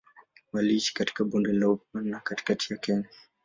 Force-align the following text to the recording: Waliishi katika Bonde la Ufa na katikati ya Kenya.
Waliishi 0.53 0.93
katika 0.93 1.23
Bonde 1.25 1.51
la 1.53 1.69
Ufa 1.69 1.85
na 2.01 2.19
katikati 2.19 2.73
ya 2.73 2.79
Kenya. 2.79 3.05